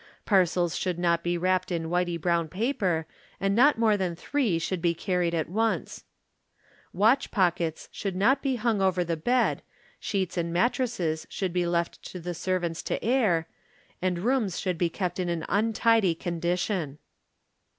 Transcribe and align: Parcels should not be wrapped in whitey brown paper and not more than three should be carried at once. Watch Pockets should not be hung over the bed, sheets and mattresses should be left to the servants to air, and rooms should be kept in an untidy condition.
Parcels 0.25 0.75
should 0.75 0.97
not 0.97 1.21
be 1.21 1.37
wrapped 1.37 1.71
in 1.71 1.83
whitey 1.83 2.19
brown 2.19 2.49
paper 2.49 3.05
and 3.39 3.53
not 3.55 3.77
more 3.77 3.95
than 3.95 4.15
three 4.15 4.57
should 4.57 4.81
be 4.81 4.95
carried 4.95 5.35
at 5.35 5.47
once. 5.47 6.05
Watch 6.91 7.29
Pockets 7.29 7.87
should 7.91 8.15
not 8.15 8.41
be 8.41 8.55
hung 8.55 8.81
over 8.81 9.03
the 9.03 9.15
bed, 9.15 9.61
sheets 9.99 10.37
and 10.37 10.51
mattresses 10.51 11.27
should 11.29 11.53
be 11.53 11.67
left 11.67 12.01
to 12.11 12.19
the 12.19 12.33
servants 12.33 12.81
to 12.81 13.03
air, 13.03 13.47
and 14.01 14.17
rooms 14.17 14.59
should 14.59 14.79
be 14.79 14.89
kept 14.89 15.19
in 15.19 15.29
an 15.29 15.45
untidy 15.47 16.15
condition. 16.15 16.97